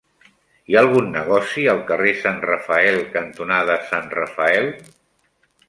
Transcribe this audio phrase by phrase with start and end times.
[0.71, 4.75] Hi ha algun negoci al carrer Sant Rafael cantonada Sant Rafael?